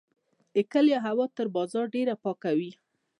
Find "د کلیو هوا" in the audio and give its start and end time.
0.53-1.25